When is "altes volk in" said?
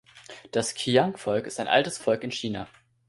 1.67-2.31